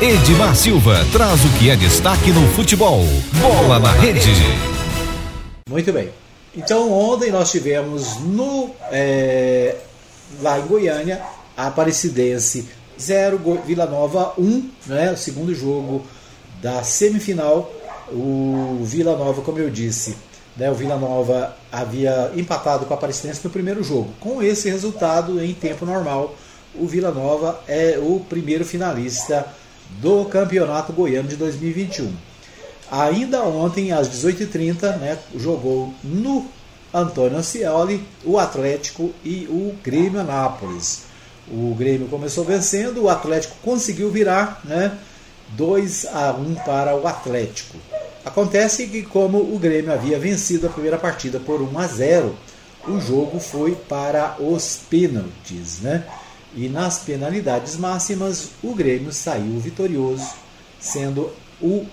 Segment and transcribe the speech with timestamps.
[0.00, 3.00] Edmar Silva traz o que é destaque no futebol.
[3.40, 4.30] Bola na rede.
[5.68, 6.10] Muito bem.
[6.56, 9.74] Então ontem nós tivemos no é,
[10.40, 11.20] lá em Goiânia
[11.56, 16.06] a Aparecidense 0, Vila Nova 1, né, o segundo jogo
[16.62, 17.68] da semifinal.
[18.12, 20.16] O Vila Nova, como eu disse,
[20.56, 24.10] né, o Vila Nova havia empatado com a Aparecidense no primeiro jogo.
[24.20, 26.36] Com esse resultado, em tempo normal,
[26.76, 29.44] o Vila Nova é o primeiro finalista
[30.00, 32.12] do Campeonato Goiano de 2021.
[32.90, 36.46] Ainda ontem, às 18h30, né, jogou no
[36.92, 41.02] Antônio Ancioli o Atlético e o Grêmio Anápolis.
[41.50, 44.96] O Grêmio começou vencendo, o Atlético conseguiu virar, né,
[45.50, 47.76] 2 a 1 para o Atlético.
[48.24, 52.34] Acontece que como o Grêmio havia vencido a primeira partida por 1 a 0,
[52.86, 56.04] o jogo foi para os pênaltis, né?
[56.54, 60.30] E nas penalidades máximas, o Grêmio saiu vitorioso,
[60.80, 61.30] sendo
[61.60, 61.86] o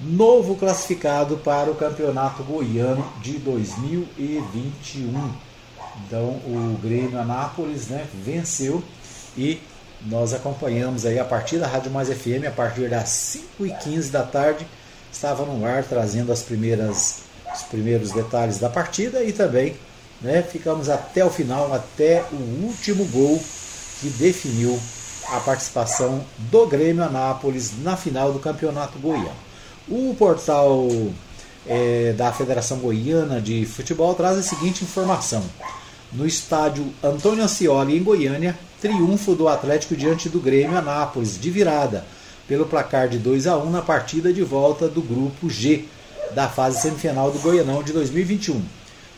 [0.00, 5.30] novo classificado para o Campeonato Goiano de 2021.
[6.06, 8.82] Então, o Grêmio Anápolis né, venceu
[9.36, 9.60] e
[10.06, 14.66] nós acompanhamos aí a partir da Rádio Mais FM a partir das 5h15 da tarde.
[15.12, 17.22] Estava no ar trazendo as primeiras,
[17.52, 19.76] os primeiros detalhes da partida e também
[20.20, 23.42] né, ficamos até o final, até o último gol
[24.00, 24.78] que definiu
[25.30, 29.30] a participação do Grêmio Anápolis na final do Campeonato Goiano.
[29.88, 30.88] O portal
[31.66, 35.42] é, da Federação Goiana de Futebol traz a seguinte informação.
[36.12, 42.06] No estádio Antônio Ascioli, em Goiânia, triunfo do Atlético diante do Grêmio Anápolis, de virada,
[42.46, 45.84] pelo placar de 2 a 1 na partida de volta do Grupo G
[46.34, 48.62] da fase semifinal do Goianão de 2021,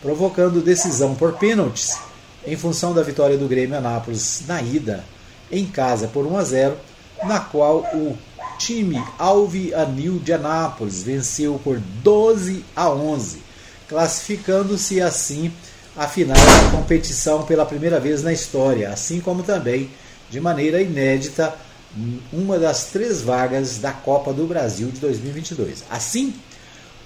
[0.00, 1.98] provocando decisão por pênaltis
[2.46, 5.04] em função da vitória do Grêmio Anápolis na ida
[5.50, 6.76] em casa por 1 a 0,
[7.24, 8.16] na qual o
[8.58, 13.42] time Alvi Anil de Anápolis venceu por 12 a 11,
[13.88, 15.52] classificando-se assim
[15.96, 19.90] à final da competição pela primeira vez na história, assim como também
[20.30, 21.54] de maneira inédita
[22.32, 25.84] uma das três vagas da Copa do Brasil de 2022.
[25.90, 26.34] Assim,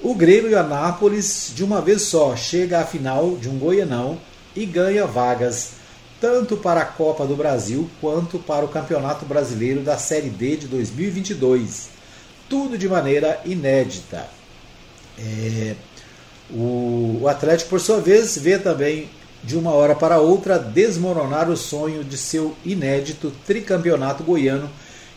[0.00, 4.18] o Grêmio e Anápolis de uma vez só chega à final de um Goianão
[4.54, 5.80] e ganha vagas
[6.20, 10.66] tanto para a Copa do Brasil quanto para o Campeonato Brasileiro da Série D de
[10.66, 11.88] 2022.
[12.48, 14.28] Tudo de maneira inédita.
[15.18, 15.74] É,
[16.50, 19.08] o, Atlético, por sua vez, vê também
[19.42, 24.68] de uma hora para outra desmoronar o sonho de seu inédito tricampeonato goiano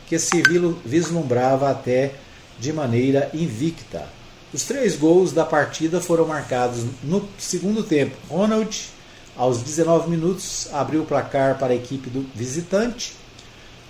[0.08, 0.42] que se
[0.86, 2.14] vislumbrava até
[2.58, 4.08] de maneira invicta.
[4.54, 8.16] Os três gols da partida foram marcados no segundo tempo.
[8.30, 8.94] Ronald
[9.36, 13.14] aos 19 minutos, abriu o placar para a equipe do visitante.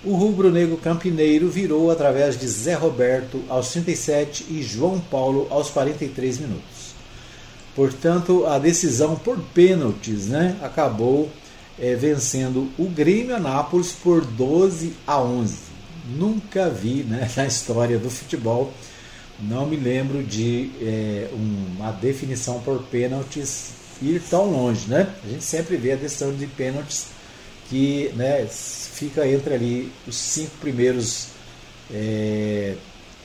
[0.04, 6.38] O rubro-negro campineiro virou através de Zé Roberto aos 37 e João Paulo aos 43
[6.38, 6.94] minutos.
[7.74, 11.30] Portanto, a decisão por pênaltis né, acabou
[11.78, 15.56] é, vencendo o Grêmio Anápolis por 12 a 11.
[16.16, 18.72] Nunca vi né, na história do futebol,
[19.40, 25.08] não me lembro de é, uma definição por pênaltis ir tão longe, né?
[25.24, 27.06] A gente sempre vê a decisão de pênaltis
[27.68, 31.28] que né, fica entre ali os cinco primeiros
[31.90, 32.74] é,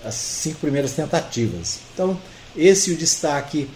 [0.04, 1.80] as cinco primeiras tentativas.
[1.94, 2.20] Então,
[2.56, 3.70] esse é o destaque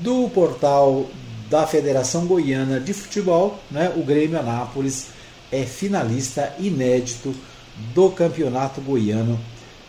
[0.00, 1.08] do portal
[1.50, 3.92] da Federação Goiana de Futebol, né?
[3.96, 5.08] O Grêmio Anápolis
[5.50, 7.34] é finalista inédito
[7.94, 9.38] do Campeonato Goiano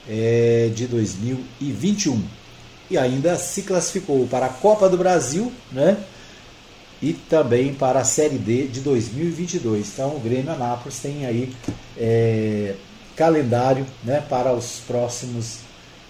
[0.07, 2.21] é, de 2021
[2.89, 5.97] e ainda se classificou para a Copa do Brasil, né?
[7.01, 9.87] E também para a Série D de 2022.
[9.93, 11.53] Então o Grêmio Anápolis tem aí
[11.97, 12.75] é,
[13.15, 15.59] calendário né, para os próximos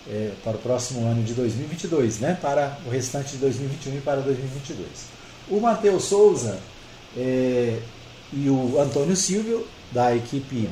[0.09, 4.22] é, para o próximo ano de 2022, né, para o restante de 2021 e para
[4.22, 4.88] 2022.
[5.50, 6.59] O Matheus Souza
[7.16, 7.80] é,
[8.31, 10.69] e o Antônio Silvio da equipe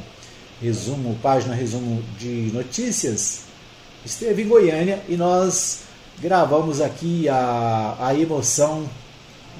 [0.61, 3.41] resumo página resumo de notícias
[4.05, 5.81] esteve em Goiânia e nós
[6.21, 8.89] gravamos aqui a, a emoção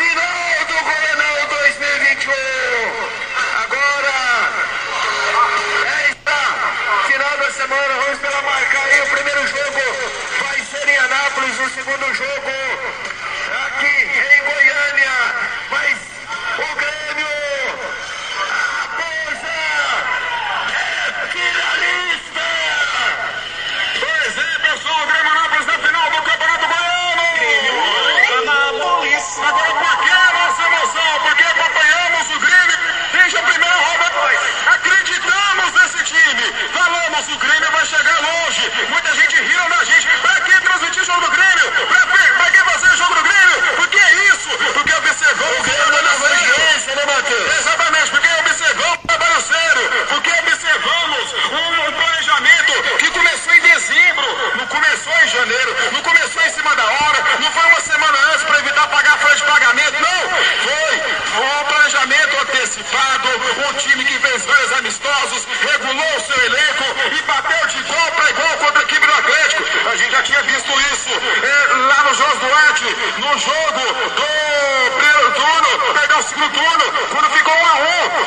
[73.31, 77.73] no jogo do primeiro turno, perdão, o segundo turno, quando ficou 1 a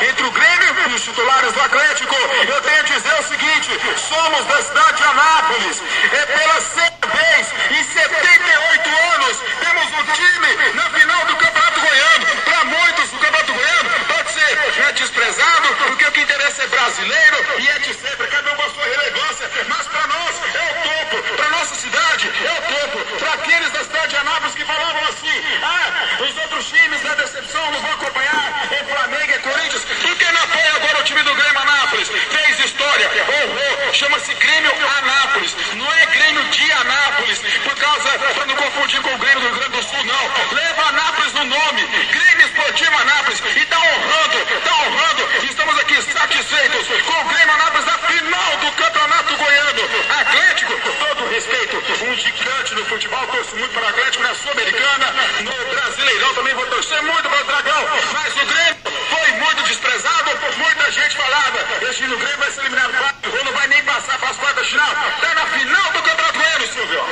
[0.00, 2.14] 1 entre o Grêmio e os titulares do Atlético.
[2.14, 5.82] Eu tenho a dizer o seguinte: somos da cidade de Anápolis.
[6.10, 12.26] É pela sexta vez em 78 anos temos um time na final do Campeonato Goiano.
[12.44, 17.36] Para muitos, o Campeonato Goiano pode ser né, desprezado, porque o que interessa é brasileiro
[17.58, 18.26] e é de sempre.
[18.28, 22.32] Cada um com a sua relevância, mas para nós é o topo, para nossa cidade
[22.44, 23.18] é o topo.
[23.18, 27.70] Para aqueles da cidade de Anápolis que falavam assim: ah, os outros times da decepção
[27.70, 29.84] não vão acompanhar, é Flamengo, é Corinthians.
[29.84, 32.08] Por que não apoia agora o time do Grêmio Anápolis?
[32.08, 35.56] Fez história, honrou, chama-se Grêmio Anápolis.
[35.74, 39.56] Não é Grêmio de Anápolis, por causa, para não confundir com o Grêmio do Rio
[39.56, 40.56] Grande do Sul, não.
[40.56, 45.28] Leva Anápolis no nome, Grêmio Esportivo Anápolis, e está honrando, está honrando.
[45.44, 49.82] Estamos aqui satisfeitos com o Grêmio Anápolis na final do Campeonato Goiano.
[50.20, 55.14] Atlético, com todo respeito, um gigante no futebol, torço muito para o Atlético na Sul-Americana,
[55.40, 58.76] no Brasileirão também vou torcer muito para o Dragão, mas o Grêmio
[59.10, 63.44] foi muito desprezado, muita gente falava, esse time do Grêmio vai ser eliminado fácil, ou
[63.44, 67.04] não vai nem passar para as quartas final, está na final do Campeonato Goiano, Silvio.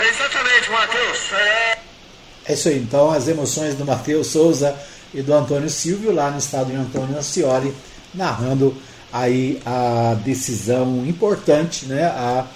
[0.00, 1.32] É exatamente, Matheus.
[1.32, 1.78] É...
[2.52, 4.76] É isso aí, então as emoções do Matheus Souza
[5.14, 7.72] e do Antônio Silvio lá no estado de Antônio Ascioli,
[8.12, 8.76] narrando
[9.10, 12.46] aí a decisão importante, né, a,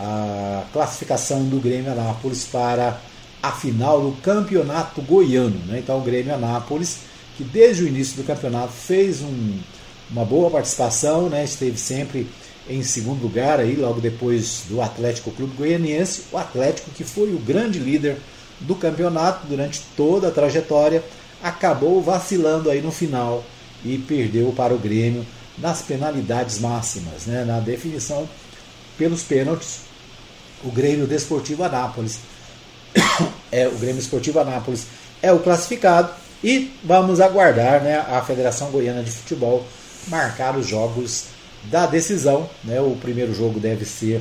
[0.00, 2.98] a classificação do Grêmio Anápolis para
[3.42, 5.60] a final do Campeonato Goiano.
[5.66, 5.80] Né?
[5.80, 7.00] Então o Grêmio Anápolis,
[7.36, 9.58] que desde o início do campeonato fez um,
[10.10, 11.44] uma boa participação, né?
[11.44, 12.26] esteve sempre
[12.70, 17.38] em segundo lugar aí, logo depois do Atlético Clube Goianiense, o Atlético que foi o
[17.38, 18.16] grande líder
[18.62, 21.02] do campeonato durante toda a trajetória,
[21.42, 23.44] acabou vacilando aí no final
[23.84, 25.26] e perdeu para o Grêmio
[25.58, 27.44] nas penalidades máximas, né?
[27.44, 28.28] na definição
[28.96, 29.80] pelos pênaltis.
[30.64, 32.20] O Grêmio Desportivo Anápolis
[33.50, 34.86] é o Grêmio Esportivo Anápolis
[35.20, 36.10] é o classificado
[36.42, 39.64] e vamos aguardar né, a Federação Goiana de Futebol
[40.08, 41.26] marcar os jogos
[41.64, 42.50] da decisão.
[42.64, 42.80] Né?
[42.80, 44.20] O primeiro jogo deve ser,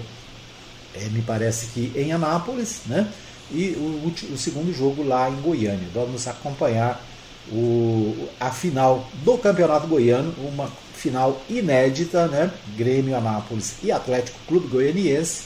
[0.93, 3.07] é, me parece que em Anápolis, né?
[3.53, 5.87] E o, o, segundo jogo lá em Goiânia.
[5.93, 7.03] Vamos acompanhar
[7.51, 12.51] o, a final do Campeonato Goiano, uma final inédita, né?
[12.77, 15.43] Grêmio Anápolis e Atlético Clube Goianiense,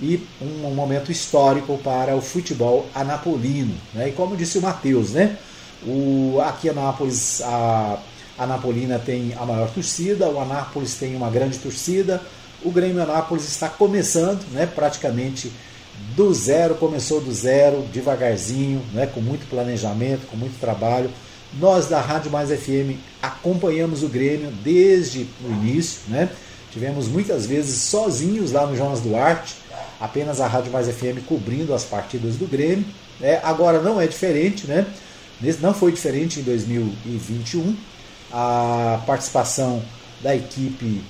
[0.00, 3.74] e um, um momento histórico para o futebol anapolino.
[3.94, 4.08] Né?
[4.08, 5.36] E como disse o Matheus, né?
[5.86, 7.98] o, aqui Anápolis a
[8.38, 12.22] Anapolina tem a maior torcida, o Anápolis tem uma grande torcida,
[12.62, 14.66] o Grêmio Anápolis está começando, né?
[14.66, 15.52] praticamente
[16.16, 21.10] do zero, começou do zero, devagarzinho, né, com muito planejamento, com muito trabalho.
[21.58, 26.28] Nós da Rádio Mais FM acompanhamos o Grêmio desde o início, né?
[26.70, 29.56] Tivemos muitas vezes sozinhos lá no Jonas Duarte,
[30.00, 32.84] apenas a Rádio Mais FM cobrindo as partidas do Grêmio.
[33.18, 33.40] Né?
[33.42, 34.86] Agora não é diferente, né?
[35.60, 37.76] Não foi diferente em 2021.
[38.32, 39.82] A participação
[40.22, 41.02] da equipe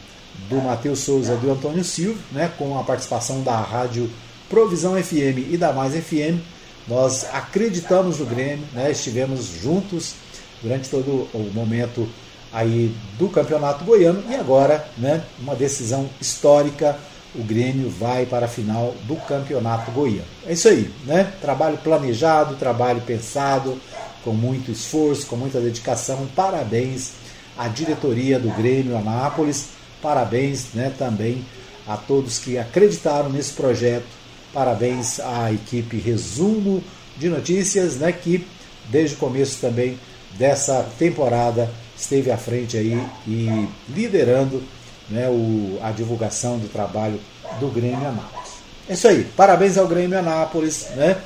[0.49, 2.51] do Matheus Souza e do Antônio Silva, né?
[2.57, 4.11] com a participação da Rádio
[4.51, 6.41] Provisão FM e da Mais FM.
[6.89, 8.91] Nós acreditamos no Grêmio, né?
[8.91, 10.15] estivemos juntos
[10.61, 12.09] durante todo o momento
[12.53, 16.99] aí do Campeonato Goiano e agora, né, uma decisão histórica,
[17.33, 20.27] o Grêmio vai para a final do Campeonato Goiano.
[20.45, 21.33] É isso aí, né?
[21.41, 23.81] Trabalho planejado, trabalho pensado,
[24.25, 26.27] com muito esforço, com muita dedicação.
[26.35, 27.13] Parabéns
[27.57, 29.69] à diretoria do Grêmio Anápolis,
[30.03, 31.45] parabéns, né, também
[31.87, 34.20] a todos que acreditaram nesse projeto
[34.53, 36.83] Parabéns à equipe Resumo
[37.17, 38.47] de Notícias, né, que
[38.89, 39.99] desde o começo também
[40.39, 44.63] dessa temporada esteve à frente aí e liderando
[45.09, 47.21] né, o, a divulgação do trabalho
[47.59, 48.51] do Grêmio Anápolis.
[48.89, 51.17] É isso aí, parabéns ao Grêmio Anápolis, né?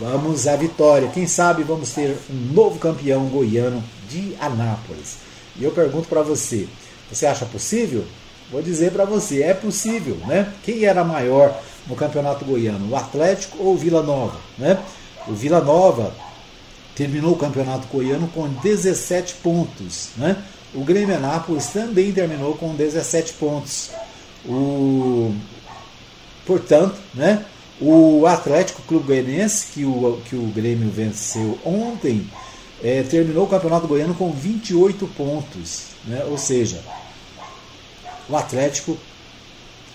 [0.00, 1.08] Vamos à vitória.
[1.08, 5.18] Quem sabe vamos ter um novo campeão goiano de Anápolis.
[5.56, 6.66] E eu pergunto para você,
[7.10, 8.04] você acha possível?
[8.50, 10.52] Vou dizer para você, é possível, né?
[10.62, 14.78] Quem era maior no Campeonato Goiano, o Atlético ou o Vila Nova, né?
[15.26, 16.12] O Vila Nova
[16.94, 20.36] terminou o Campeonato Goiano com 17 pontos, né?
[20.74, 23.90] O Grêmio Anápolis também terminou com 17 pontos.
[24.46, 25.34] O
[26.46, 27.44] portanto, né?
[27.80, 32.28] O Atlético Clube Goianense, que o, que o Grêmio venceu ontem,
[32.82, 35.84] é, terminou o Campeonato Goiano com 28 pontos.
[36.04, 36.24] Né?
[36.28, 36.80] Ou seja,
[38.28, 38.96] o Atlético,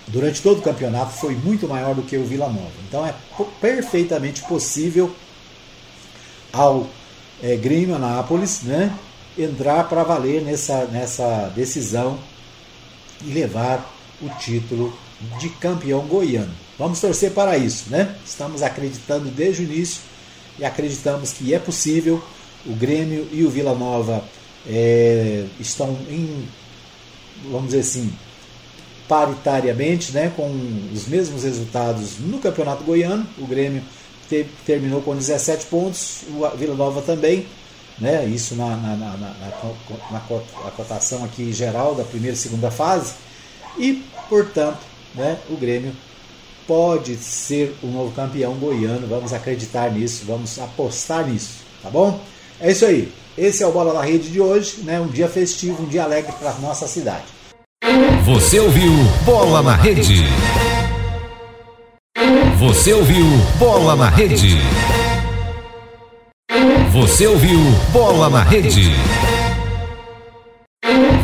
[0.08, 2.72] durante todo o campeonato, foi muito maior do que o Vila Nova.
[2.88, 3.14] Então é
[3.60, 5.14] perfeitamente possível
[6.52, 6.88] ao
[7.42, 8.94] é, Grêmio Anápolis né,
[9.38, 12.18] entrar para valer nessa, nessa decisão
[13.24, 14.98] e levar o título
[15.40, 16.54] de campeão goiano.
[16.78, 18.16] Vamos torcer para isso, né?
[18.26, 20.02] Estamos acreditando desde o início
[20.60, 22.24] e acreditamos que é possível.
[22.66, 24.24] O Grêmio e o Vila Nova
[24.66, 26.48] é, estão em,
[27.50, 28.14] vamos dizer assim,
[29.08, 30.50] paritariamente, né, com
[30.94, 33.26] os mesmos resultados no Campeonato Goiano.
[33.38, 33.82] O Grêmio
[34.30, 37.46] te, terminou com 17 pontos, o Vila Nova também.
[38.00, 39.18] Né, isso na, na, na,
[40.12, 43.14] na, cotação aqui geral da primeira e segunda fase.
[43.76, 44.80] E, portanto,
[45.16, 45.92] né, o Grêmio
[46.68, 49.08] pode ser o novo campeão goiano.
[49.08, 52.22] Vamos acreditar nisso, vamos apostar nisso, tá bom?
[52.60, 53.12] É isso aí.
[53.36, 55.00] Esse é o Bola na Rede de hoje, né?
[55.00, 57.37] Um dia festivo, um dia alegre para nossa cidade.
[58.26, 58.92] Você ouviu
[59.24, 60.26] Bola na Rede.
[62.60, 63.26] Você ouviu
[63.58, 64.58] Bola na Rede.
[66.92, 67.60] Você ouviu
[67.94, 68.92] Bola na Rede.